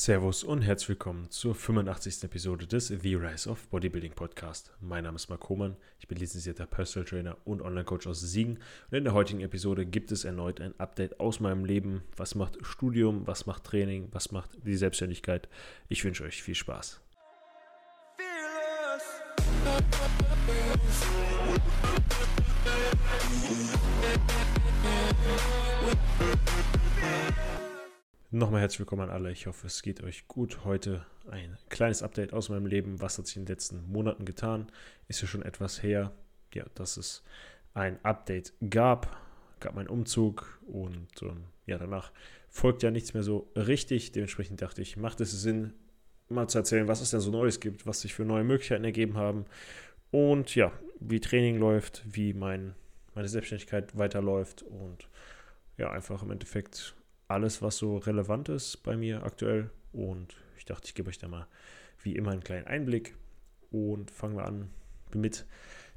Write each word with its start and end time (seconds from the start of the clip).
Servus 0.00 0.44
und 0.44 0.62
herzlich 0.62 0.88
willkommen 0.88 1.28
zur 1.28 1.54
85. 1.54 2.24
Episode 2.24 2.66
des 2.66 2.88
The 2.88 3.16
Rise 3.16 3.50
of 3.50 3.68
Bodybuilding 3.68 4.14
Podcast. 4.14 4.72
Mein 4.80 5.04
Name 5.04 5.16
ist 5.16 5.28
Marc 5.28 5.46
Hohmann, 5.50 5.76
ich 5.98 6.08
bin 6.08 6.16
lizenzierter 6.16 6.64
Personal 6.64 7.06
Trainer 7.06 7.36
und 7.44 7.60
Online-Coach 7.60 8.06
aus 8.06 8.22
Siegen 8.22 8.60
und 8.90 8.96
in 8.96 9.04
der 9.04 9.12
heutigen 9.12 9.42
Episode 9.42 9.84
gibt 9.84 10.10
es 10.10 10.24
erneut 10.24 10.58
ein 10.62 10.72
Update 10.80 11.20
aus 11.20 11.38
meinem 11.38 11.66
Leben. 11.66 12.00
Was 12.16 12.34
macht 12.34 12.56
Studium, 12.64 13.26
was 13.26 13.44
macht 13.44 13.64
Training, 13.64 14.08
was 14.12 14.32
macht 14.32 14.52
die 14.64 14.74
Selbstständigkeit? 14.74 15.50
Ich 15.90 16.02
wünsche 16.02 16.24
euch 16.24 16.42
viel 16.42 16.54
Spaß. 16.54 17.02
Nochmal 28.32 28.60
herzlich 28.60 28.78
willkommen 28.78 29.02
an 29.02 29.10
alle. 29.10 29.32
Ich 29.32 29.48
hoffe, 29.48 29.66
es 29.66 29.82
geht 29.82 30.04
euch 30.04 30.28
gut. 30.28 30.64
Heute 30.64 31.04
ein 31.28 31.58
kleines 31.68 32.04
Update 32.04 32.32
aus 32.32 32.48
meinem 32.48 32.66
Leben. 32.66 33.00
Was 33.00 33.18
hat 33.18 33.26
sich 33.26 33.36
in 33.36 33.44
den 33.44 33.52
letzten 33.52 33.90
Monaten 33.90 34.24
getan? 34.24 34.70
Ist 35.08 35.20
ja 35.20 35.26
schon 35.26 35.42
etwas 35.42 35.82
her, 35.82 36.12
ja, 36.54 36.64
dass 36.76 36.96
es 36.96 37.24
ein 37.74 37.98
Update 38.04 38.52
gab. 38.70 39.20
Gab 39.58 39.74
meinen 39.74 39.88
Umzug 39.88 40.60
und 40.68 41.08
ähm, 41.22 41.42
ja, 41.66 41.76
danach 41.76 42.12
folgt 42.48 42.84
ja 42.84 42.92
nichts 42.92 43.14
mehr 43.14 43.24
so 43.24 43.50
richtig. 43.56 44.12
Dementsprechend 44.12 44.62
dachte 44.62 44.80
ich, 44.80 44.96
macht 44.96 45.20
es 45.20 45.32
Sinn, 45.32 45.72
mal 46.28 46.48
zu 46.48 46.58
erzählen, 46.58 46.86
was 46.86 47.00
es 47.00 47.10
denn 47.10 47.18
so 47.18 47.32
Neues 47.32 47.58
gibt, 47.58 47.84
was 47.84 48.02
sich 48.02 48.14
für 48.14 48.24
neue 48.24 48.44
Möglichkeiten 48.44 48.84
ergeben 48.84 49.16
haben 49.16 49.44
und 50.12 50.54
ja, 50.54 50.70
wie 51.00 51.18
Training 51.18 51.58
läuft, 51.58 52.04
wie 52.06 52.32
mein, 52.32 52.76
meine 53.16 53.26
Selbstständigkeit 53.26 53.98
weiterläuft 53.98 54.62
und 54.62 55.08
ja, 55.78 55.90
einfach 55.90 56.22
im 56.22 56.30
Endeffekt 56.30 56.94
alles, 57.30 57.62
was 57.62 57.76
so 57.76 57.98
relevant 57.98 58.48
ist 58.48 58.82
bei 58.82 58.96
mir 58.96 59.22
aktuell. 59.22 59.70
Und 59.92 60.36
ich 60.58 60.64
dachte, 60.64 60.86
ich 60.86 60.94
gebe 60.94 61.08
euch 61.08 61.18
da 61.18 61.28
mal 61.28 61.46
wie 62.02 62.16
immer 62.16 62.32
einen 62.32 62.44
kleinen 62.44 62.66
Einblick. 62.66 63.14
Und 63.70 64.10
fangen 64.10 64.36
wir 64.36 64.44
an 64.44 64.70
mit 65.14 65.46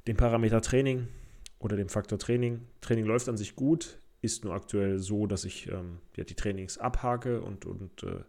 dem 0.06 0.16
Parameter 0.16 0.60
Training 0.60 1.08
oder 1.58 1.76
dem 1.76 1.88
Faktor 1.88 2.18
Training. 2.18 2.60
Training 2.80 3.04
läuft 3.04 3.28
an 3.28 3.36
sich 3.36 3.56
gut, 3.56 3.98
ist 4.22 4.44
nur 4.44 4.54
aktuell 4.54 4.98
so, 4.98 5.26
dass 5.26 5.44
ich 5.44 5.70
ähm, 5.70 5.98
ja, 6.16 6.24
die 6.24 6.34
Trainings 6.34 6.78
abhake 6.78 7.40
und, 7.40 7.66
und 7.66 8.02
äh, 8.04 8.22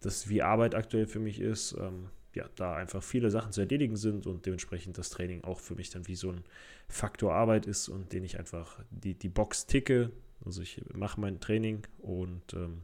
das 0.00 0.28
wie 0.28 0.42
Arbeit 0.42 0.74
aktuell 0.74 1.06
für 1.06 1.18
mich 1.18 1.40
ist. 1.40 1.76
Ähm, 1.78 2.08
ja, 2.34 2.48
da 2.54 2.76
einfach 2.76 3.02
viele 3.02 3.30
Sachen 3.30 3.52
zu 3.52 3.60
erledigen 3.60 3.96
sind 3.96 4.26
und 4.26 4.46
dementsprechend 4.46 4.96
das 4.98 5.10
Training 5.10 5.42
auch 5.42 5.58
für 5.58 5.74
mich 5.74 5.90
dann 5.90 6.06
wie 6.06 6.14
so 6.14 6.30
ein 6.30 6.44
Faktor 6.88 7.34
Arbeit 7.34 7.66
ist 7.66 7.88
und 7.88 8.12
den 8.12 8.24
ich 8.24 8.38
einfach 8.38 8.78
die, 8.90 9.14
die 9.14 9.28
Box 9.28 9.66
ticke, 9.66 10.12
also 10.44 10.62
ich 10.62 10.82
mache 10.94 11.20
mein 11.20 11.40
Training 11.40 11.86
und 11.98 12.54
ähm, 12.54 12.82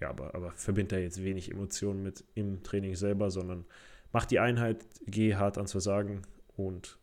ja, 0.00 0.10
aber, 0.10 0.34
aber 0.34 0.52
verbinde 0.52 0.96
da 0.96 1.00
jetzt 1.00 1.22
wenig 1.22 1.50
Emotionen 1.50 2.02
mit 2.02 2.24
im 2.34 2.62
Training 2.62 2.94
selber, 2.94 3.30
sondern 3.30 3.64
mach 4.12 4.26
die 4.26 4.38
Einheit, 4.38 4.84
gehe 5.06 5.38
hart 5.38 5.56
ans 5.56 5.72
Versagen 5.72 6.22
und 6.56 6.98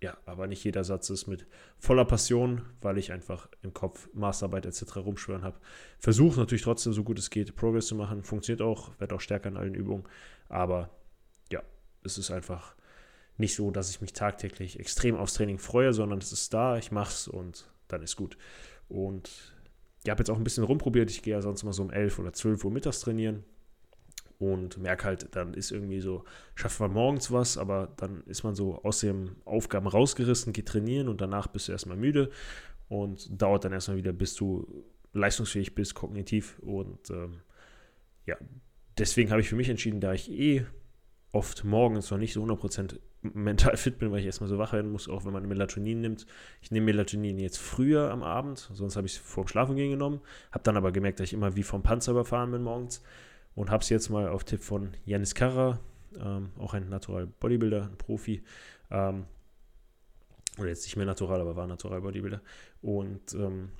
ja, 0.00 0.16
aber 0.26 0.46
nicht 0.46 0.62
jeder 0.62 0.84
Satz 0.84 1.10
ist 1.10 1.26
mit 1.26 1.46
voller 1.78 2.04
Passion, 2.04 2.62
weil 2.80 2.98
ich 2.98 3.10
einfach 3.10 3.48
im 3.62 3.74
Kopf 3.74 4.08
Masterarbeit 4.12 4.64
etc. 4.64 4.96
rumschwören 4.98 5.42
habe. 5.42 5.58
Versuche 5.98 6.38
natürlich 6.38 6.62
trotzdem 6.62 6.92
so 6.92 7.02
gut 7.02 7.18
es 7.18 7.30
geht 7.30 7.56
Progress 7.56 7.88
zu 7.88 7.96
machen. 7.96 8.22
Funktioniert 8.22 8.62
auch, 8.62 8.92
werde 9.00 9.16
auch 9.16 9.20
stärker 9.20 9.48
in 9.48 9.56
allen 9.56 9.74
Übungen. 9.74 10.04
Aber 10.48 10.90
ja, 11.50 11.62
es 12.04 12.16
ist 12.16 12.30
einfach 12.30 12.76
nicht 13.38 13.56
so, 13.56 13.72
dass 13.72 13.90
ich 13.90 14.00
mich 14.00 14.12
tagtäglich 14.12 14.78
extrem 14.78 15.16
aufs 15.16 15.34
Training 15.34 15.58
freue, 15.58 15.92
sondern 15.92 16.20
es 16.20 16.32
ist 16.32 16.54
da, 16.54 16.78
ich 16.78 16.92
mache 16.92 17.10
es 17.10 17.26
und 17.26 17.68
dann 17.88 18.02
ist 18.02 18.14
gut. 18.14 18.38
Und 18.88 19.54
ich 20.04 20.10
habe 20.10 20.20
jetzt 20.20 20.30
auch 20.30 20.36
ein 20.36 20.44
bisschen 20.44 20.64
rumprobiert. 20.64 21.10
Ich 21.10 21.22
gehe 21.22 21.34
ja 21.34 21.42
sonst 21.42 21.64
mal 21.64 21.72
so 21.72 21.82
um 21.82 21.90
11 21.90 22.18
oder 22.18 22.32
12 22.32 22.64
Uhr 22.64 22.70
mittags 22.70 23.00
trainieren 23.00 23.44
und 24.38 24.78
merke 24.78 25.04
halt, 25.04 25.34
dann 25.34 25.54
ist 25.54 25.72
irgendwie 25.72 26.00
so, 26.00 26.24
schafft 26.54 26.80
man 26.80 26.92
morgens 26.92 27.32
was, 27.32 27.58
aber 27.58 27.92
dann 27.96 28.22
ist 28.26 28.44
man 28.44 28.54
so 28.54 28.82
aus 28.82 29.00
den 29.00 29.32
Aufgaben 29.44 29.88
rausgerissen, 29.88 30.52
geht 30.52 30.68
trainieren 30.68 31.08
und 31.08 31.20
danach 31.20 31.48
bist 31.48 31.68
du 31.68 31.72
erstmal 31.72 31.96
müde 31.96 32.30
und 32.88 33.28
dauert 33.40 33.64
dann 33.64 33.72
erstmal 33.72 33.96
wieder, 33.96 34.12
bis 34.12 34.34
du 34.34 34.84
leistungsfähig 35.12 35.74
bist, 35.74 35.94
kognitiv. 35.94 36.58
Und 36.60 37.10
ähm, 37.10 37.40
ja, 38.26 38.36
deswegen 38.96 39.30
habe 39.30 39.40
ich 39.40 39.48
für 39.48 39.56
mich 39.56 39.68
entschieden, 39.68 40.00
da 40.00 40.12
ich 40.12 40.30
eh 40.30 40.64
oft 41.32 41.64
morgens 41.64 42.10
noch 42.10 42.18
nicht 42.18 42.32
so 42.32 42.42
100% 42.42 42.98
mental 43.22 43.76
fit 43.76 43.98
bin, 43.98 44.10
weil 44.12 44.20
ich 44.20 44.26
erstmal 44.26 44.48
so 44.48 44.58
wach 44.58 44.72
werden 44.72 44.90
muss, 44.90 45.08
auch 45.08 45.24
wenn 45.24 45.32
man 45.32 45.46
Melatonin 45.46 46.00
nimmt. 46.00 46.26
Ich 46.62 46.70
nehme 46.70 46.86
Melatonin 46.86 47.38
jetzt 47.38 47.58
früher 47.58 48.10
am 48.10 48.22
Abend, 48.22 48.58
sonst 48.72 48.96
habe 48.96 49.06
ich 49.06 49.14
es 49.14 49.18
vor 49.18 49.44
dem 49.44 49.48
Schlafengehen 49.48 49.90
genommen, 49.90 50.20
habe 50.52 50.64
dann 50.64 50.76
aber 50.76 50.92
gemerkt, 50.92 51.20
dass 51.20 51.28
ich 51.28 51.34
immer 51.34 51.56
wie 51.56 51.62
vom 51.62 51.82
Panzer 51.82 52.12
überfahren 52.12 52.50
bin 52.50 52.62
morgens 52.62 53.02
und 53.54 53.70
habe 53.70 53.82
es 53.82 53.88
jetzt 53.88 54.08
mal 54.08 54.28
auf 54.28 54.44
Tipp 54.44 54.60
von 54.60 54.94
Janis 55.04 55.34
Karra, 55.34 55.80
ähm, 56.18 56.50
auch 56.58 56.74
ein 56.74 56.88
Natural 56.88 57.26
Bodybuilder, 57.26 57.84
ein 57.84 57.98
Profi, 57.98 58.42
ähm, 58.90 59.24
oder 60.58 60.68
jetzt 60.68 60.84
nicht 60.84 60.96
mehr 60.96 61.06
natural, 61.06 61.40
aber 61.40 61.56
war 61.56 61.66
Natural 61.66 62.00
Bodybuilder 62.00 62.40
und 62.82 63.34
ähm, 63.34 63.70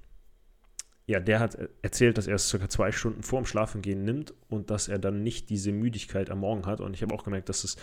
ja, 1.08 1.20
der 1.20 1.40
hat 1.40 1.56
erzählt, 1.80 2.18
dass 2.18 2.26
er 2.26 2.34
es 2.34 2.50
circa 2.50 2.68
zwei 2.68 2.92
Stunden 2.92 3.22
vorm 3.22 3.46
Schlafengehen 3.46 4.04
nimmt 4.04 4.34
und 4.50 4.70
dass 4.70 4.88
er 4.88 4.98
dann 4.98 5.22
nicht 5.22 5.48
diese 5.48 5.72
Müdigkeit 5.72 6.28
am 6.28 6.40
Morgen 6.40 6.66
hat. 6.66 6.82
Und 6.82 6.92
ich 6.92 7.00
habe 7.00 7.14
auch 7.14 7.24
gemerkt, 7.24 7.48
dass 7.48 7.64
es 7.64 7.76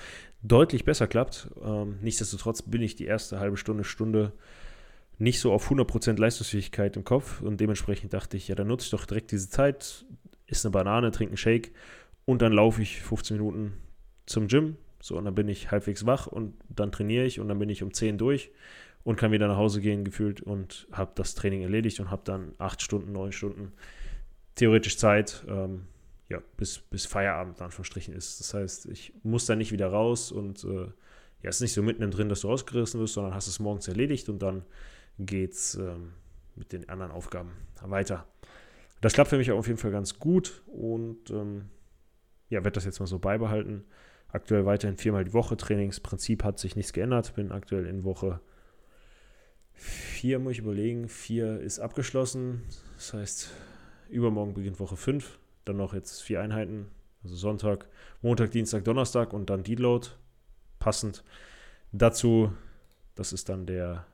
deutlich 0.43 0.85
besser 0.85 1.07
klappt. 1.07 1.49
Ähm, 1.59 1.97
nichtsdestotrotz 2.03 2.61
bin 2.61 2.83
ich 2.83 2.95
die 2.95 3.05
erste 3.05 3.39
halbe 3.39 3.57
Stunde, 3.57 3.83
Stunde 3.83 4.31
nicht 5.17 5.39
so 5.39 5.51
auf 5.51 5.71
100% 5.71 6.19
Leistungsfähigkeit 6.19 6.95
im 6.97 7.03
Kopf. 7.03 7.41
Und 7.41 7.59
dementsprechend 7.59 8.13
dachte 8.13 8.37
ich, 8.37 8.47
ja, 8.47 8.53
dann 8.53 8.67
nutze 8.67 8.85
ich 8.85 8.91
doch 8.91 9.07
direkt 9.07 9.31
diese 9.31 9.49
Zeit, 9.49 10.05
isst 10.45 10.63
eine 10.63 10.71
Banane, 10.71 11.09
trinke 11.09 11.31
einen 11.31 11.37
Shake 11.37 11.71
und 12.25 12.43
dann 12.43 12.53
laufe 12.53 12.83
ich 12.83 13.01
15 13.01 13.37
Minuten 13.37 13.73
zum 14.27 14.47
Gym. 14.47 14.77
So, 15.01 15.17
und 15.17 15.25
dann 15.25 15.33
bin 15.33 15.47
ich 15.47 15.71
halbwegs 15.71 16.05
wach 16.05 16.27
und 16.27 16.53
dann 16.69 16.91
trainiere 16.91 17.25
ich 17.25 17.39
und 17.39 17.47
dann 17.47 17.57
bin 17.57 17.69
ich 17.69 17.81
um 17.81 17.91
10 17.91 18.19
durch 18.19 18.51
und 19.05 19.17
kann 19.17 19.31
wieder 19.31 19.47
nach 19.47 19.55
Hause 19.55 19.79
gehen 19.81 20.03
gefühlt 20.03 20.41
und 20.41 20.87
habe 20.91 21.11
das 21.15 21.35
Training 21.35 21.61
erledigt 21.61 21.99
und 21.99 22.09
habe 22.09 22.23
dann 22.25 22.53
acht 22.57 22.81
Stunden, 22.81 23.11
neun 23.11 23.31
Stunden 23.31 23.71
theoretisch 24.55 24.97
Zeit, 24.97 25.45
ähm, 25.47 25.83
ja, 26.27 26.41
bis, 26.57 26.79
bis 26.79 27.05
Feierabend 27.05 27.61
dann 27.61 27.69
verstrichen 27.69 28.15
ist. 28.15 28.39
Das 28.39 28.55
heißt, 28.55 28.87
ich 28.87 29.13
muss 29.21 29.45
dann 29.45 29.59
nicht 29.59 29.71
wieder 29.71 29.87
raus 29.87 30.31
und 30.31 30.63
äh, 30.63 30.85
ja, 31.43 31.49
es 31.49 31.57
ist 31.57 31.61
nicht 31.61 31.73
so 31.73 31.83
mitten 31.83 32.09
drin, 32.09 32.29
dass 32.29 32.41
du 32.41 32.47
rausgerissen 32.47 32.99
wirst, 32.99 33.13
sondern 33.13 33.35
hast 33.35 33.47
es 33.47 33.59
morgens 33.59 33.87
erledigt 33.87 34.27
und 34.27 34.39
dann 34.39 34.63
geht's 35.19 35.75
ähm, 35.75 36.13
mit 36.55 36.73
den 36.73 36.89
anderen 36.89 37.11
Aufgaben 37.11 37.51
weiter. 37.83 38.25
Das 39.01 39.13
klappt 39.13 39.29
für 39.29 39.37
mich 39.37 39.51
auf 39.51 39.67
jeden 39.67 39.77
Fall 39.77 39.91
ganz 39.91 40.17
gut 40.17 40.63
und 40.65 41.29
ähm, 41.29 41.65
ja, 42.49 42.63
werde 42.63 42.71
das 42.71 42.85
jetzt 42.85 42.99
mal 42.99 43.05
so 43.05 43.19
beibehalten. 43.19 43.83
Aktuell 44.29 44.65
weiterhin 44.65 44.97
viermal 44.97 45.25
die 45.25 45.33
Woche 45.33 45.57
Trainingsprinzip 45.57 46.43
hat 46.43 46.57
sich 46.57 46.75
nichts 46.75 46.91
geändert. 46.91 47.35
Bin 47.35 47.51
aktuell 47.51 47.85
in 47.85 48.03
Woche 48.03 48.39
Vier 49.75 50.39
muss 50.39 50.53
ich 50.53 50.59
überlegen. 50.59 51.09
Vier 51.09 51.59
ist 51.59 51.79
abgeschlossen. 51.79 52.63
Das 52.95 53.13
heißt, 53.13 53.51
übermorgen 54.09 54.53
beginnt 54.53 54.79
Woche 54.79 54.97
5. 54.97 55.37
Dann 55.65 55.77
noch 55.77 55.93
jetzt 55.93 56.21
vier 56.21 56.41
Einheiten. 56.41 56.87
Also 57.23 57.35
Sonntag, 57.35 57.87
Montag, 58.21 58.51
Dienstag, 58.51 58.83
Donnerstag 58.85 59.33
und 59.33 59.49
dann 59.49 59.63
Deload. 59.63 60.09
Passend 60.79 61.23
dazu, 61.91 62.51
das 63.15 63.33
ist 63.33 63.49
dann 63.49 63.65
der. 63.65 64.05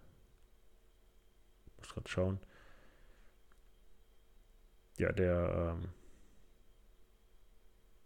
Muss 1.77 1.93
gerade 1.93 2.09
schauen. 2.09 2.39
Ja, 4.97 5.11
der 5.11 5.75
ähm, 5.75 5.89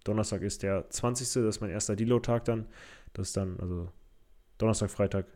Donnerstag 0.03 0.41
ist 0.41 0.63
der 0.63 0.89
20. 0.89 1.27
Das 1.27 1.55
ist 1.55 1.61
mein 1.61 1.69
erster 1.69 1.95
Deload-Tag 1.95 2.45
dann. 2.45 2.67
Das 3.13 3.27
ist 3.27 3.37
dann, 3.37 3.59
also 3.59 3.91
Donnerstag, 4.57 4.89
Freitag, 4.89 5.27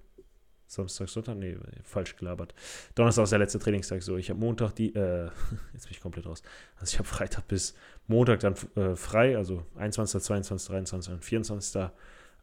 Samstag, 0.70 1.10
Sonntag? 1.10 1.36
Nee, 1.36 1.58
falsch 1.84 2.16
gelabert. 2.16 2.54
Donnerstag 2.94 3.24
ist 3.24 3.32
der 3.32 3.40
letzte 3.40 3.58
Trainingstag 3.58 4.04
so. 4.04 4.18
Ich 4.18 4.30
habe 4.30 4.40
Montag 4.40 4.74
die, 4.74 4.94
äh, 4.94 5.26
jetzt 5.74 5.86
bin 5.86 5.92
ich 5.92 6.00
komplett 6.00 6.28
raus. 6.28 6.44
Also 6.78 6.94
ich 6.94 7.00
habe 7.00 7.08
Freitag 7.08 7.48
bis 7.48 7.74
Montag 8.06 8.40
dann 8.42 8.54
äh, 8.76 8.96
frei, 8.96 9.36
also 9.36 9.66
21., 9.78 10.22
22., 10.22 10.68
23. 10.70 11.14
und 11.14 11.26
24. 11.26 11.90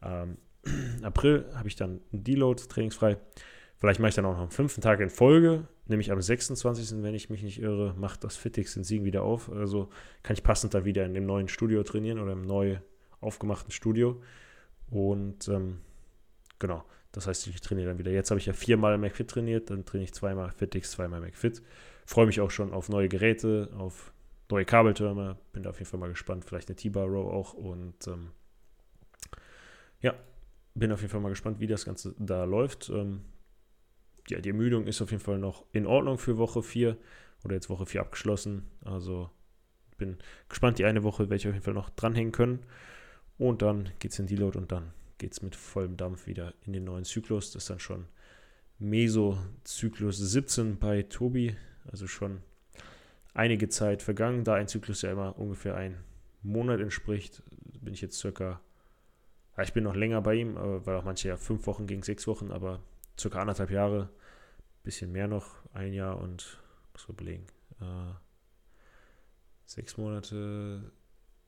Ähm, 0.03 0.37
April 1.03 1.45
habe 1.55 1.69
ich 1.69 1.77
dann 1.77 2.01
ein 2.11 2.25
Deload 2.25 2.61
trainingsfrei. 2.67 3.17
Vielleicht 3.77 4.01
mache 4.01 4.09
ich 4.09 4.15
dann 4.15 4.25
auch 4.25 4.33
noch 4.33 4.41
am 4.41 4.51
fünften 4.51 4.81
Tag 4.81 4.99
in 4.99 5.09
Folge, 5.09 5.65
nämlich 5.85 6.11
am 6.11 6.21
26., 6.21 7.01
wenn 7.03 7.13
ich 7.13 7.29
mich 7.29 7.43
nicht 7.43 7.61
irre, 7.61 7.93
macht 7.97 8.25
das 8.25 8.35
Fitix 8.35 8.75
in 8.75 8.83
Siegen 8.83 9.05
wieder 9.05 9.23
auf. 9.23 9.49
Also 9.49 9.89
kann 10.23 10.33
ich 10.33 10.43
passend 10.43 10.73
dann 10.73 10.83
wieder 10.83 11.05
in 11.05 11.13
dem 11.13 11.25
neuen 11.25 11.47
Studio 11.47 11.81
trainieren 11.83 12.19
oder 12.19 12.33
im 12.33 12.41
neu 12.41 12.79
aufgemachten 13.21 13.71
Studio. 13.71 14.21
Und 14.89 15.47
ähm, 15.47 15.79
genau, 16.59 16.83
das 17.11 17.27
heißt, 17.27 17.47
ich 17.47 17.61
trainiere 17.61 17.89
dann 17.89 17.97
wieder. 17.97 18.11
Jetzt 18.11 18.31
habe 18.31 18.39
ich 18.39 18.45
ja 18.45 18.53
viermal 18.53 18.97
McFit 18.97 19.29
trainiert, 19.29 19.69
dann 19.69 19.85
trainiere 19.85 20.05
ich 20.05 20.13
zweimal 20.13 20.51
FitX, 20.51 20.91
zweimal 20.91 21.21
McFit. 21.21 21.61
Freue 22.05 22.25
mich 22.25 22.39
auch 22.41 22.51
schon 22.51 22.73
auf 22.73 22.89
neue 22.89 23.09
Geräte, 23.09 23.69
auf 23.77 24.13
neue 24.49 24.65
Kabeltürme. 24.65 25.37
Bin 25.53 25.63
da 25.63 25.71
auf 25.71 25.79
jeden 25.79 25.89
Fall 25.89 25.99
mal 25.99 26.09
gespannt. 26.09 26.45
Vielleicht 26.45 26.69
eine 26.69 26.75
T-Bar 26.75 27.05
Row 27.05 27.31
auch. 27.31 27.53
Und 27.53 28.07
ähm, 28.07 28.31
ja, 30.01 30.13
bin 30.75 30.91
auf 30.91 31.01
jeden 31.01 31.11
Fall 31.11 31.21
mal 31.21 31.29
gespannt, 31.29 31.59
wie 31.59 31.67
das 31.67 31.85
Ganze 31.85 32.15
da 32.19 32.43
läuft. 32.43 32.89
Ähm, 32.89 33.21
ja, 34.29 34.39
die 34.39 34.49
Ermüdung 34.49 34.87
ist 34.87 35.01
auf 35.01 35.11
jeden 35.11 35.23
Fall 35.23 35.39
noch 35.39 35.65
in 35.71 35.85
Ordnung 35.85 36.17
für 36.17 36.37
Woche 36.37 36.61
4 36.61 36.97
oder 37.43 37.55
jetzt 37.55 37.69
Woche 37.69 37.85
4 37.85 38.01
abgeschlossen. 38.01 38.67
Also 38.83 39.29
bin 39.97 40.17
gespannt. 40.49 40.79
Die 40.79 40.85
eine 40.85 41.03
Woche 41.03 41.23
werde 41.23 41.35
ich 41.35 41.47
auf 41.47 41.53
jeden 41.53 41.65
Fall 41.65 41.73
noch 41.73 41.89
dranhängen 41.89 42.31
können. 42.31 42.59
Und 43.37 43.61
dann 43.61 43.89
geht 43.99 44.11
es 44.11 44.19
in 44.19 44.27
Deload 44.27 44.57
und 44.57 44.71
dann 44.71 44.93
geht 45.17 45.33
es 45.33 45.41
mit 45.41 45.55
vollem 45.55 45.97
Dampf 45.97 46.27
wieder 46.27 46.53
in 46.65 46.73
den 46.73 46.83
neuen 46.83 47.05
Zyklus. 47.05 47.51
Das 47.51 47.63
ist 47.63 47.69
dann 47.69 47.79
schon 47.79 48.05
Meso-Zyklus 48.79 50.17
17 50.17 50.77
bei 50.77 51.03
Tobi. 51.03 51.55
Also 51.89 52.07
schon 52.07 52.41
einige 53.33 53.69
Zeit 53.69 54.01
vergangen. 54.01 54.43
Da 54.43 54.55
ein 54.55 54.67
Zyklus 54.67 55.01
ja 55.01 55.11
immer 55.11 55.37
ungefähr 55.37 55.75
ein 55.75 55.97
Monat 56.43 56.79
entspricht, 56.79 57.43
bin 57.81 57.93
ich 57.93 58.01
jetzt 58.01 58.19
circa, 58.19 58.61
ja, 59.55 59.63
ich 59.63 59.73
bin 59.73 59.83
noch 59.83 59.95
länger 59.95 60.21
bei 60.21 60.35
ihm, 60.35 60.55
weil 60.55 60.95
auch 60.95 61.03
manche 61.03 61.29
ja 61.29 61.37
fünf 61.37 61.67
Wochen 61.67 61.87
gegen 61.87 62.03
sechs 62.03 62.27
Wochen, 62.27 62.51
aber 62.51 62.81
circa 63.19 63.41
anderthalb 63.41 63.71
Jahre, 63.71 64.09
bisschen 64.83 65.11
mehr 65.11 65.27
noch, 65.27 65.55
ein 65.73 65.93
Jahr 65.93 66.19
und 66.19 66.61
muss 66.93 67.07
man 67.07 67.15
überlegen. 67.15 67.47
Äh, 67.81 68.13
sechs 69.65 69.97
Monate, 69.97 70.91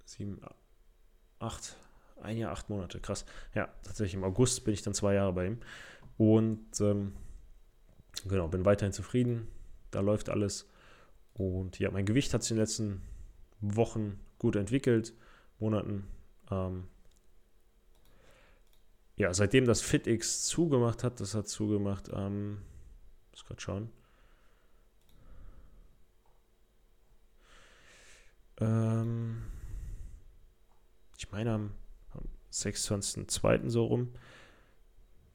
sieben, 0.05 0.41
acht, 1.39 1.75
ein 2.21 2.37
Jahr, 2.37 2.51
acht 2.51 2.69
Monate, 2.69 2.99
krass. 2.99 3.25
Ja, 3.53 3.69
tatsächlich 3.83 4.15
im 4.15 4.23
August 4.23 4.63
bin 4.63 4.73
ich 4.73 4.81
dann 4.81 4.93
zwei 4.93 5.13
Jahre 5.13 5.33
bei 5.33 5.47
ihm. 5.47 5.59
Und 6.17 6.81
ähm, 6.81 7.13
genau, 8.27 8.47
bin 8.47 8.65
weiterhin 8.65 8.93
zufrieden. 8.93 9.47
Da 9.91 10.01
läuft 10.01 10.29
alles. 10.29 10.69
Und 11.33 11.79
ja, 11.79 11.89
mein 11.91 12.05
Gewicht 12.05 12.33
hat 12.33 12.43
sich 12.43 12.51
in 12.51 12.57
den 12.57 12.63
letzten 12.63 13.01
Wochen 13.61 14.19
gut 14.37 14.55
entwickelt, 14.55 15.13
Monaten. 15.59 16.05
Ähm, 16.51 16.87
ja, 19.15 19.33
seitdem 19.33 19.65
das 19.65 19.81
FitX 19.81 20.45
zugemacht 20.45 21.03
hat, 21.03 21.19
das 21.19 21.35
hat 21.35 21.47
zugemacht, 21.47 22.09
ähm, 22.13 22.61
muss 23.31 23.45
gerade 23.45 23.61
schauen. 23.61 23.89
Ähm, 28.61 29.43
ich 31.17 31.31
meine 31.31 31.53
am, 31.53 31.63
am 31.63 31.71
26.02. 32.51 33.69
so 33.69 33.85
rum. 33.85 34.13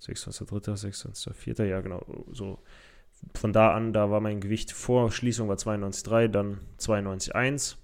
26.03., 0.01 0.91
26.04., 0.91 1.65
ja 1.65 1.81
genau, 1.81 2.05
so 2.31 2.59
von 3.35 3.53
da 3.53 3.73
an, 3.73 3.93
da 3.93 4.11
war 4.11 4.21
mein 4.21 4.41
Gewicht 4.41 4.73
vor 4.73 5.11
Schließung 5.11 5.49
war 5.49 5.57
92,3, 5.57 6.29
dann 6.29 6.61
92,1 6.79 7.77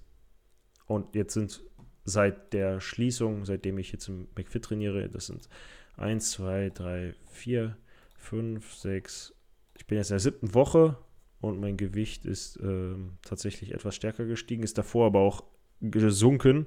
und 0.87 1.15
jetzt 1.15 1.35
sind 1.35 1.63
seit 2.05 2.53
der 2.53 2.81
Schließung, 2.81 3.45
seitdem 3.45 3.79
ich 3.79 3.93
jetzt 3.93 4.09
im 4.09 4.29
McFit 4.37 4.65
trainiere, 4.65 5.09
das 5.09 5.27
sind 5.27 5.49
1, 5.97 6.31
2, 6.33 6.71
3, 6.71 7.15
4, 7.31 7.77
5, 8.17 8.75
6, 8.75 9.35
ich 9.79 9.87
bin 9.87 9.99
jetzt 9.99 10.11
in 10.11 10.15
der 10.15 10.21
siebten 10.21 10.55
Woche 10.55 10.99
und 11.41 11.59
mein 11.59 11.77
Gewicht 11.77 12.27
ist 12.27 12.57
äh, 12.57 12.95
tatsächlich 13.23 13.73
etwas 13.73 13.97
stärker 13.97 14.27
gestiegen, 14.27 14.63
ist 14.63 14.77
davor 14.77 15.07
aber 15.07 15.21
auch 15.21 15.45
gesunken. 15.81 16.67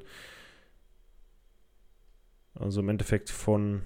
Also 2.55 2.81
im 2.81 2.89
Endeffekt 2.89 3.29
von, 3.29 3.81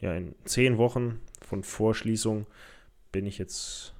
ja, 0.00 0.14
in 0.14 0.34
zehn 0.44 0.78
Wochen 0.78 1.20
von 1.40 1.62
Vorschließung 1.62 2.46
bin 3.12 3.26
ich 3.26 3.38
jetzt 3.38 3.94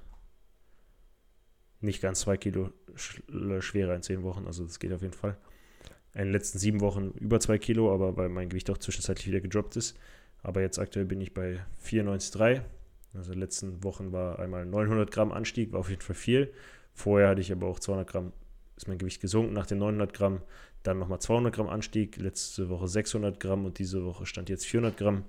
nicht 1.79 2.01
ganz 2.01 2.21
zwei 2.21 2.37
Kilo 2.37 2.71
schwerer 2.95 3.95
in 3.95 4.01
zehn 4.01 4.23
Wochen. 4.23 4.47
Also 4.47 4.63
das 4.63 4.79
geht 4.79 4.91
auf 4.93 5.01
jeden 5.01 5.13
Fall. 5.13 5.37
In 6.13 6.25
den 6.25 6.31
letzten 6.31 6.57
sieben 6.57 6.81
Wochen 6.81 7.11
über 7.19 7.39
zwei 7.39 7.59
Kilo, 7.59 7.93
aber 7.93 8.17
weil 8.17 8.29
mein 8.29 8.49
Gewicht 8.49 8.69
auch 8.71 8.77
zwischenzeitlich 8.77 9.27
wieder 9.27 9.41
gedroppt 9.41 9.75
ist. 9.75 9.97
Aber 10.41 10.61
jetzt 10.61 10.79
aktuell 10.79 11.05
bin 11.05 11.21
ich 11.21 11.33
bei 11.33 11.59
94,3. 11.83 12.61
Also 13.13 13.31
in 13.31 13.37
den 13.37 13.41
letzten 13.41 13.83
Wochen 13.83 14.11
war 14.11 14.39
einmal 14.39 14.65
900 14.65 15.11
Gramm 15.11 15.31
Anstieg, 15.31 15.71
war 15.73 15.79
auf 15.79 15.89
jeden 15.89 16.01
Fall 16.01 16.15
viel. 16.15 16.53
Vorher 16.93 17.29
hatte 17.29 17.41
ich 17.41 17.51
aber 17.51 17.67
auch 17.67 17.79
200 17.79 18.07
Gramm, 18.07 18.33
ist 18.75 18.87
mein 18.87 18.97
Gewicht 18.97 19.21
gesunken 19.21 19.53
nach 19.53 19.67
den 19.67 19.77
900 19.79 20.13
Gramm. 20.13 20.41
Dann 20.87 20.99
nochmal 20.99 21.19
200 21.19 21.53
Gramm 21.53 21.67
Anstieg, 21.67 22.15
letzte 22.15 22.69
Woche 22.69 22.87
600 22.87 23.41
Gramm 23.41 23.65
und 23.65 23.77
diese 23.77 24.05
Woche 24.05 24.25
stand 24.25 24.47
jetzt 24.47 24.65
400 24.65 24.95
Gramm. 24.95 25.25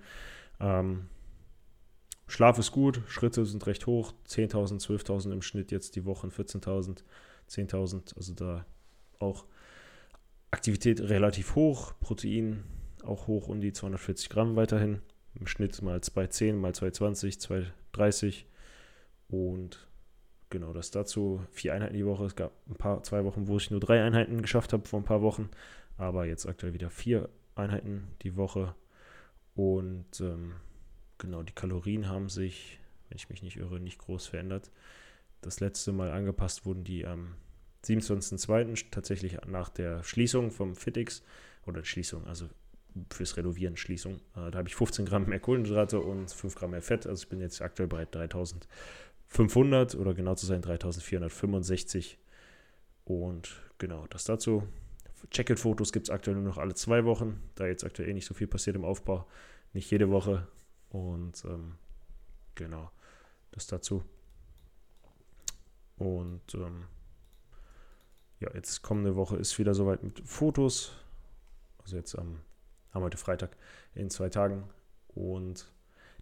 Ähm, 0.60 1.08
Schlaf 2.28 2.60
ist 2.60 2.70
gut, 2.70 3.02
Schritte 3.08 3.44
sind 3.44 3.66
recht 3.66 3.84
hoch, 3.88 4.12
10.000, 4.28 4.81
12.000 4.81 5.32
im 5.32 5.43
Schnitt 5.43 5.72
jetzt 5.72 5.96
die 5.96 6.05
Wochen, 6.05 6.28
14.000, 6.28 7.02
10.000, 7.50 8.16
also 8.16 8.34
da 8.34 8.66
auch 9.19 9.46
Aktivität 10.52 11.00
relativ 11.00 11.56
hoch, 11.56 11.93
Protein 11.99 12.62
auch 13.02 13.26
hoch 13.26 13.49
um 13.49 13.60
die 13.60 13.72
240 13.72 14.28
Gramm 14.28 14.55
weiterhin, 14.55 15.00
im 15.40 15.49
Schnitt 15.49 15.82
mal 15.82 16.00
210, 16.00 16.56
mal 16.56 16.72
220, 16.72 17.40
230 17.40 18.46
und 19.26 19.88
genau 20.50 20.73
das 20.73 20.91
dazu, 20.91 21.43
vier 21.50 21.75
Einheiten 21.75 21.95
die 21.95 22.06
Woche, 22.06 22.25
es 22.25 22.37
gab 22.37 22.53
ein 22.69 22.75
paar, 22.75 23.03
zwei 23.03 23.25
Wochen, 23.25 23.47
wo 23.49 23.56
ich 23.56 23.71
nur 23.71 23.81
drei 23.81 24.03
Einheiten 24.03 24.43
geschafft 24.43 24.73
habe 24.73 24.89
vor 24.89 25.00
ein 25.00 25.05
paar 25.05 25.23
Wochen, 25.23 25.49
aber 25.97 26.27
jetzt 26.27 26.47
aktuell 26.47 26.75
wieder 26.75 26.91
vier 26.91 27.29
Einheiten 27.55 28.09
die 28.23 28.37
Woche 28.37 28.75
und 29.55 30.21
ähm, 30.21 30.55
genau, 31.19 31.43
die 31.43 31.53
Kalorien 31.53 32.09
haben 32.09 32.29
sich, 32.29 32.79
wenn 33.09 33.17
ich 33.17 33.29
mich 33.29 33.43
nicht 33.43 33.56
irre, 33.56 33.81
nicht 33.81 33.99
groß 33.99 34.27
verändert. 34.27 34.71
Das 35.41 35.61
letzte 35.61 35.93
Mal 35.93 36.11
angepasst 36.11 36.65
wurden 36.65 36.85
die 36.85 37.06
am 37.06 37.35
27.02. 37.85 38.87
tatsächlich 38.91 39.39
nach 39.47 39.69
der 39.69 40.03
Schließung 40.03 40.51
vom 40.51 40.75
FitX 40.75 41.23
oder 41.67 41.85
Schließung, 41.85 42.27
also 42.27 42.49
fürs 43.11 43.37
Renovieren 43.37 43.77
Schließung. 43.77 44.17
Äh, 44.37 44.51
da 44.51 44.59
habe 44.59 44.69
ich 44.69 44.75
15 44.75 45.06
Gramm 45.06 45.27
mehr 45.27 45.41
Kohlenhydrate 45.41 46.01
und 46.01 46.31
5 46.31 46.55
Gramm 46.55 46.71
mehr 46.73 46.83
Fett. 46.83 47.06
Also 47.06 47.23
ich 47.23 47.29
bin 47.29 47.41
jetzt 47.41 47.61
aktuell 47.62 47.89
bei 47.89 48.06
3500 49.31 49.95
oder 49.95 50.15
genau 50.15 50.35
zu 50.35 50.47
sein 50.47 50.63
3465. 50.63 52.19
Und 53.05 53.63
genau, 53.79 54.07
das 54.09 54.25
dazu. 54.25 54.67
Check-it-Fotos 55.31 55.93
gibt 55.93 56.09
es 56.09 56.11
aktuell 56.11 56.37
nur 56.37 56.45
noch 56.45 56.59
alle 56.59 56.75
zwei 56.75 57.05
Wochen, 57.05 57.43
da 57.57 57.67
jetzt 57.67 57.85
aktuell 57.85 58.09
eh 58.09 58.15
nicht 58.15 58.27
so 58.27 58.35
viel 58.35 58.47
passiert 58.47 58.77
im 58.77 58.85
Aufbau. 58.85 59.27
Nicht 59.73 59.91
jede 59.91 60.11
Woche. 60.11 60.47
Und 60.91 61.45
ähm, 61.45 61.75
genau, 62.55 62.91
das 63.51 63.67
dazu. 63.67 64.05
Und 65.97 66.55
ähm, 66.55 66.85
ja, 68.41 68.51
jetzt 68.55 68.83
kommende 68.83 69.17
Woche 69.17 69.37
ist 69.37 69.59
wieder 69.59 69.75
soweit 69.75 70.03
mit 70.03 70.21
Fotos. 70.21 70.93
Also 71.79 71.97
jetzt 71.97 72.15
am, 72.15 72.41
am 72.93 73.03
heute 73.03 73.19
Freitag 73.19 73.57
in 73.95 74.11
zwei 74.11 74.29
Tagen. 74.29 74.65
Und 75.09 75.71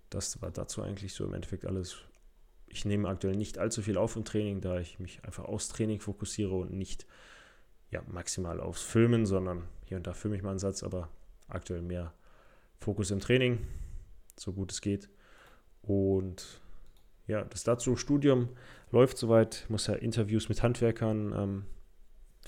das 0.08 0.41
war 0.41 0.50
dazu 0.50 0.82
eigentlich 0.82 1.12
so 1.12 1.25
im 1.26 1.35
Endeffekt 1.35 1.67
alles. 1.67 1.99
Ich 2.76 2.84
nehme 2.84 3.08
aktuell 3.08 3.37
nicht 3.37 3.56
allzu 3.56 3.81
viel 3.81 3.96
auf 3.96 4.17
im 4.17 4.26
Training, 4.26 4.61
da 4.61 4.78
ich 4.78 4.99
mich 4.99 5.25
einfach 5.25 5.46
aufs 5.46 5.69
Training 5.69 5.99
fokussiere 5.99 6.55
und 6.55 6.75
nicht 6.75 7.06
ja, 7.90 8.02
maximal 8.06 8.61
aufs 8.61 8.82
Filmen, 8.82 9.25
sondern 9.25 9.62
hier 9.87 9.96
und 9.96 10.06
da 10.06 10.12
filme 10.12 10.37
ich 10.37 10.43
mal 10.43 10.50
einen 10.50 10.58
Satz, 10.58 10.82
aber 10.82 11.08
aktuell 11.49 11.81
mehr 11.81 12.12
Fokus 12.78 13.10
im 13.10 13.19
Training 13.19 13.67
so 14.39 14.53
gut 14.53 14.72
es 14.72 14.82
geht. 14.82 15.08
Und 15.81 16.60
ja, 17.27 17.44
das 17.44 17.65
dazu 17.65 17.96
Studium 17.96 18.50
läuft 18.91 19.17
soweit. 19.17 19.65
Muss 19.70 19.86
ja 19.86 19.94
Interviews 19.94 20.50
mit 20.50 20.62
Handwerkern 20.62 21.32
ähm, 21.34 21.67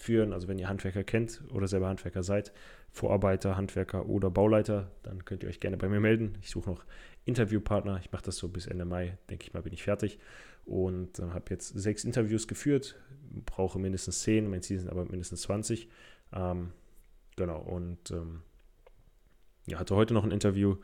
führen. 0.01 0.33
Also 0.33 0.49
wenn 0.49 0.59
ihr 0.59 0.69
Handwerker 0.69 1.05
kennt 1.05 1.43
oder 1.53 1.67
selber 1.67 1.89
Handwerker 1.89 2.23
seid, 2.23 2.53
Vorarbeiter, 2.91 3.57
Handwerker 3.57 4.07
oder 4.07 4.31
Bauleiter, 4.31 4.91
dann 5.03 5.25
könnt 5.25 5.43
ihr 5.43 5.49
euch 5.49 5.61
gerne 5.61 5.77
bei 5.77 5.89
mir 5.89 6.01
melden. 6.01 6.39
Ich 6.43 6.51
suche 6.51 6.71
noch 6.71 6.85
Interviewpartner. 7.25 7.99
Ich 8.01 8.11
mache 8.13 8.25
das 8.25 8.37
so 8.37 8.49
bis 8.49 8.67
Ende 8.67 8.85
Mai, 8.85 9.19
denke 9.31 9.45
ich 9.45 9.55
mal, 9.55 9.63
bin 9.63 9.73
ich 9.73 9.83
fertig. 9.83 10.19
Und 10.65 11.19
äh, 11.19 11.31
habe 11.31 11.47
jetzt 11.51 11.69
sechs 11.79 12.05
Interviews 12.05 12.49
geführt, 12.49 12.97
brauche 13.47 13.79
mindestens 13.79 14.23
zehn, 14.23 14.51
mein 14.51 14.63
Ziel 14.63 14.79
sind 14.79 14.91
aber 14.91 15.05
mindestens 15.05 15.43
20. 15.43 15.89
Ähm, 16.33 16.73
genau, 17.37 17.61
und 17.61 18.11
ähm, 18.11 18.43
ja, 19.67 19.79
hatte 19.79 19.95
heute 19.95 20.15
noch 20.15 20.25
ein 20.25 20.31
Interview 20.31 20.77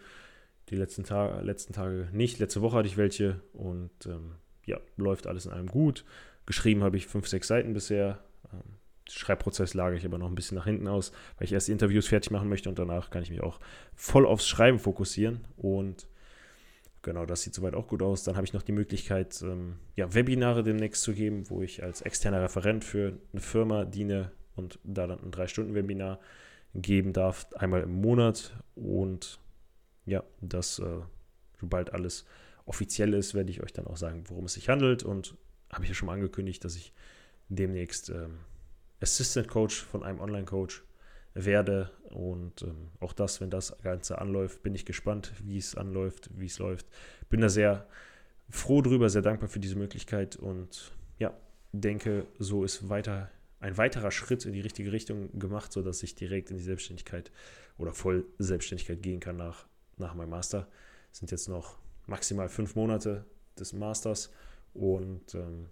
die 0.70 0.76
letzten, 0.76 1.04
Ta 1.04 1.40
letzten 1.40 1.72
Tage 1.72 2.08
nicht. 2.12 2.38
Letzte 2.38 2.62
Woche 2.62 2.78
hatte 2.78 2.88
ich 2.88 2.96
welche 2.96 3.40
und 3.52 3.90
ähm, 4.06 4.32
ja, 4.64 4.80
läuft 4.96 5.26
alles 5.26 5.46
in 5.46 5.52
allem 5.52 5.66
gut. 5.66 6.04
Geschrieben 6.46 6.82
habe 6.82 6.96
ich 6.96 7.06
fünf, 7.06 7.28
sechs 7.28 7.48
Seiten 7.48 7.74
bisher. 7.74 8.22
Ähm, 8.52 8.76
Schreibprozess 9.08 9.74
lage 9.74 9.96
ich 9.96 10.04
aber 10.04 10.18
noch 10.18 10.28
ein 10.28 10.34
bisschen 10.34 10.56
nach 10.56 10.64
hinten 10.64 10.88
aus, 10.88 11.12
weil 11.36 11.46
ich 11.46 11.52
erst 11.52 11.68
die 11.68 11.72
Interviews 11.72 12.08
fertig 12.08 12.30
machen 12.30 12.48
möchte 12.48 12.68
und 12.68 12.78
danach 12.78 13.10
kann 13.10 13.22
ich 13.22 13.30
mich 13.30 13.42
auch 13.42 13.60
voll 13.94 14.26
aufs 14.26 14.48
Schreiben 14.48 14.78
fokussieren. 14.78 15.44
Und 15.56 16.08
genau, 17.02 17.26
das 17.26 17.42
sieht 17.42 17.54
soweit 17.54 17.74
auch 17.74 17.86
gut 17.86 18.02
aus. 18.02 18.24
Dann 18.24 18.36
habe 18.36 18.46
ich 18.46 18.52
noch 18.52 18.62
die 18.62 18.72
Möglichkeit, 18.72 19.40
ähm, 19.42 19.76
ja, 19.94 20.14
Webinare 20.14 20.62
demnächst 20.62 21.02
zu 21.02 21.12
geben, 21.12 21.48
wo 21.50 21.62
ich 21.62 21.82
als 21.82 22.00
externer 22.00 22.42
Referent 22.42 22.84
für 22.84 23.18
eine 23.32 23.40
Firma 23.40 23.84
diene 23.84 24.32
und 24.56 24.78
da 24.84 25.06
dann 25.06 25.22
ein 25.22 25.30
Drei-Stunden-Webinar 25.30 26.18
geben 26.74 27.12
darf, 27.12 27.46
einmal 27.54 27.82
im 27.82 27.92
Monat. 27.92 28.56
Und 28.74 29.38
ja, 30.06 30.24
das, 30.40 30.78
äh, 30.78 31.00
sobald 31.60 31.92
alles 31.92 32.24
offiziell 32.66 33.12
ist, 33.14 33.34
werde 33.34 33.50
ich 33.50 33.62
euch 33.62 33.72
dann 33.72 33.86
auch 33.86 33.96
sagen, 33.96 34.24
worum 34.28 34.46
es 34.46 34.54
sich 34.54 34.68
handelt. 34.68 35.02
Und 35.02 35.36
habe 35.70 35.84
ich 35.84 35.90
ja 35.90 35.94
schon 35.94 36.06
mal 36.06 36.14
angekündigt, 36.14 36.64
dass 36.64 36.76
ich 36.76 36.92
demnächst 37.48 38.10
ähm, 38.10 38.38
Assistant 39.00 39.48
Coach 39.48 39.82
von 39.82 40.02
einem 40.02 40.20
Online-Coach 40.20 40.82
werde. 41.34 41.90
Und 42.10 42.62
ähm, 42.62 42.90
auch 43.00 43.12
das, 43.12 43.40
wenn 43.40 43.50
das 43.50 43.76
Ganze 43.82 44.18
anläuft, 44.18 44.62
bin 44.62 44.74
ich 44.74 44.86
gespannt, 44.86 45.32
wie 45.42 45.58
es 45.58 45.74
anläuft, 45.74 46.30
wie 46.34 46.46
es 46.46 46.58
läuft. 46.58 46.86
Bin 47.28 47.40
da 47.40 47.48
sehr 47.48 47.86
froh 48.48 48.82
drüber, 48.82 49.10
sehr 49.10 49.22
dankbar 49.22 49.48
für 49.48 49.60
diese 49.60 49.76
Möglichkeit 49.76 50.36
und 50.36 50.92
ja, 51.18 51.34
denke, 51.72 52.26
so 52.38 52.62
ist 52.62 52.88
weiter 52.88 53.30
ein 53.64 53.78
weiterer 53.78 54.10
Schritt 54.10 54.44
in 54.44 54.52
die 54.52 54.60
richtige 54.60 54.92
Richtung 54.92 55.38
gemacht, 55.38 55.72
sodass 55.72 56.02
ich 56.02 56.14
direkt 56.14 56.50
in 56.50 56.58
die 56.58 56.62
Selbstständigkeit 56.62 57.32
oder 57.78 57.94
voll 57.94 58.26
Selbstständigkeit 58.38 59.02
gehen 59.02 59.20
kann 59.20 59.38
nach, 59.38 59.64
nach 59.96 60.14
meinem 60.14 60.28
Master. 60.28 60.68
Es 61.10 61.20
sind 61.20 61.30
jetzt 61.30 61.48
noch 61.48 61.78
maximal 62.06 62.50
fünf 62.50 62.74
Monate 62.74 63.24
des 63.58 63.72
Masters 63.72 64.30
und 64.74 65.34
ähm, 65.34 65.70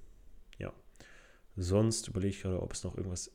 sonst 1.56 2.08
überlege 2.08 2.34
ich 2.34 2.42
gerade, 2.42 2.62
ob 2.62 2.72
es 2.72 2.84
noch 2.84 2.96
irgendwas 2.96 3.30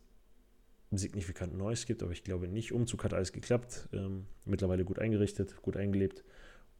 signifikant 0.92 1.58
Neues 1.58 1.86
gibt, 1.86 2.02
aber 2.02 2.12
ich 2.12 2.24
glaube 2.24 2.48
nicht. 2.48 2.72
Umzug 2.72 3.04
hat 3.04 3.14
alles 3.14 3.34
geklappt, 3.34 3.90
ähm, 3.92 4.26
mittlerweile 4.46 4.86
gut 4.86 5.00
eingerichtet, 5.00 5.62
gut 5.62 5.76
eingelebt 5.76 6.24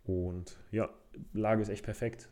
und 0.04 0.58
ja, 0.72 0.90
Lage 1.34 1.62
ist 1.62 1.70
echt 1.70 1.84
perfekt. 1.84 2.30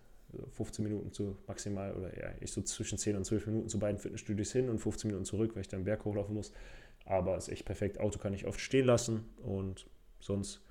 15 0.51 0.83
Minuten 0.83 1.11
zu 1.11 1.37
maximal 1.47 1.93
oder 1.93 2.17
ja, 2.17 2.33
ich 2.39 2.51
so 2.51 2.61
zwischen 2.61 2.97
10 2.97 3.15
und 3.15 3.25
12 3.25 3.47
Minuten 3.47 3.69
zu 3.69 3.79
beiden 3.79 3.99
Fitnessstudios 3.99 4.51
hin 4.51 4.69
und 4.69 4.79
15 4.79 5.07
Minuten 5.07 5.25
zurück, 5.25 5.55
weil 5.55 5.61
ich 5.61 5.67
dann 5.67 5.83
Berg 5.83 6.03
hochlaufen 6.03 6.33
muss. 6.33 6.51
Aber 7.05 7.37
ist 7.37 7.49
echt 7.49 7.65
perfekt. 7.65 7.99
Auto 7.99 8.19
kann 8.19 8.33
ich 8.33 8.45
oft 8.45 8.59
stehen 8.59 8.85
lassen 8.85 9.25
und 9.43 9.87
sonst 10.19 10.61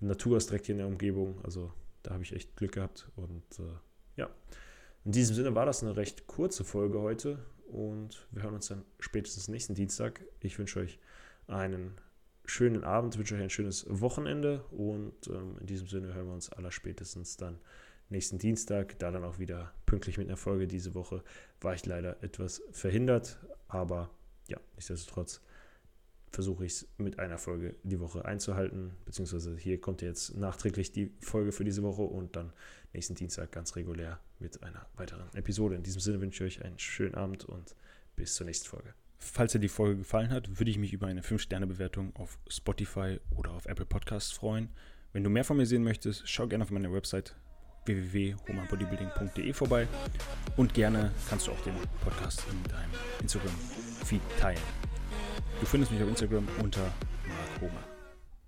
Natur 0.00 0.36
ist 0.36 0.50
direkt 0.50 0.66
hier 0.66 0.74
in 0.74 0.78
der 0.78 0.86
Umgebung. 0.86 1.40
Also 1.42 1.72
da 2.02 2.12
habe 2.12 2.22
ich 2.22 2.32
echt 2.32 2.56
Glück 2.56 2.72
gehabt. 2.72 3.10
Und 3.16 3.42
äh, 3.58 3.62
ja, 4.16 4.30
in 5.04 5.12
diesem 5.12 5.34
Sinne 5.34 5.54
war 5.54 5.66
das 5.66 5.82
eine 5.82 5.96
recht 5.96 6.26
kurze 6.26 6.64
Folge 6.64 7.00
heute 7.00 7.38
und 7.70 8.26
wir 8.30 8.42
hören 8.42 8.54
uns 8.54 8.68
dann 8.68 8.84
spätestens 9.00 9.48
nächsten 9.48 9.74
Dienstag. 9.74 10.24
Ich 10.40 10.58
wünsche 10.58 10.80
euch 10.80 10.98
einen 11.46 11.92
schönen 12.44 12.84
Abend, 12.84 13.16
wünsche 13.18 13.34
euch 13.34 13.42
ein 13.42 13.50
schönes 13.50 13.86
Wochenende 13.88 14.64
und 14.70 15.28
ähm, 15.28 15.56
in 15.60 15.66
diesem 15.66 15.88
Sinne 15.88 16.14
hören 16.14 16.26
wir 16.26 16.34
uns 16.34 16.52
aller 16.52 16.70
spätestens 16.70 17.36
dann 17.36 17.58
nächsten 18.10 18.38
Dienstag, 18.38 18.98
da 18.98 19.10
dann 19.10 19.24
auch 19.24 19.38
wieder 19.38 19.72
pünktlich 19.86 20.18
mit 20.18 20.28
einer 20.28 20.36
Folge 20.36 20.66
diese 20.66 20.94
Woche, 20.94 21.22
war 21.60 21.74
ich 21.74 21.86
leider 21.86 22.22
etwas 22.22 22.62
verhindert, 22.70 23.38
aber 23.68 24.10
ja, 24.46 24.58
nichtsdestotrotz 24.74 25.40
versuche 26.34 26.66
ich 26.66 26.72
es 26.72 26.88
mit 26.98 27.18
einer 27.18 27.38
Folge 27.38 27.76
die 27.82 28.00
Woche 28.00 28.24
einzuhalten, 28.24 28.92
beziehungsweise 29.04 29.56
hier 29.56 29.80
kommt 29.80 30.02
jetzt 30.02 30.36
nachträglich 30.36 30.92
die 30.92 31.12
Folge 31.20 31.52
für 31.52 31.64
diese 31.64 31.82
Woche 31.82 32.02
und 32.02 32.36
dann 32.36 32.52
nächsten 32.92 33.14
Dienstag 33.14 33.52
ganz 33.52 33.76
regulär 33.76 34.20
mit 34.38 34.62
einer 34.62 34.86
weiteren 34.96 35.32
Episode. 35.34 35.76
In 35.76 35.82
diesem 35.82 36.00
Sinne 36.00 36.20
wünsche 36.20 36.44
ich 36.44 36.58
euch 36.58 36.64
einen 36.64 36.78
schönen 36.78 37.14
Abend 37.14 37.44
und 37.44 37.74
bis 38.16 38.34
zur 38.34 38.46
nächsten 38.46 38.68
Folge. 38.68 38.94
Falls 39.18 39.52
dir 39.52 39.58
die 39.58 39.68
Folge 39.68 39.98
gefallen 39.98 40.30
hat, 40.30 40.58
würde 40.58 40.70
ich 40.70 40.78
mich 40.78 40.92
über 40.92 41.06
eine 41.06 41.22
5-Sterne-Bewertung 41.22 42.14
auf 42.16 42.38
Spotify 42.48 43.20
oder 43.34 43.52
auf 43.52 43.66
Apple 43.66 43.86
Podcasts 43.86 44.32
freuen. 44.32 44.68
Wenn 45.12 45.24
du 45.24 45.30
mehr 45.30 45.44
von 45.44 45.56
mir 45.56 45.66
sehen 45.66 45.82
möchtest, 45.82 46.28
schau 46.28 46.46
gerne 46.46 46.64
auf 46.64 46.70
meine 46.70 46.92
Website 46.92 47.34
www.humanbodybuilding.de 47.86 49.52
vorbei 49.52 49.86
und 50.56 50.74
gerne 50.74 51.12
kannst 51.28 51.46
du 51.46 51.52
auch 51.52 51.60
den 51.62 51.74
Podcast 52.02 52.42
in 52.50 52.70
deinem 52.70 52.90
Instagram-Feed 53.20 54.22
teilen. 54.40 54.60
Du 55.60 55.66
findest 55.66 55.92
mich 55.92 56.02
auf 56.02 56.08
Instagram 56.08 56.46
unter 56.62 56.80
Mark 56.80 57.60
Homer. 57.60 57.93